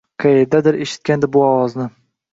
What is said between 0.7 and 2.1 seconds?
eshitgandi bu ovozni.